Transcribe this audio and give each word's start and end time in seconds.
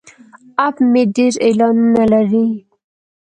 اپ 0.65 0.75
مې 0.91 1.03
ډیر 1.15 1.33
اعلانونه 1.45 2.03
لري. 2.13 2.47